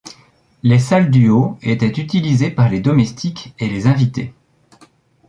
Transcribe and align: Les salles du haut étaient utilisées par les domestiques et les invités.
Les 0.63 0.79
salles 0.79 1.11
du 1.11 1.29
haut 1.29 1.59
étaient 1.61 2.01
utilisées 2.01 2.49
par 2.49 2.69
les 2.69 2.79
domestiques 2.79 3.53
et 3.59 3.69
les 3.69 3.85
invités. 3.85 4.33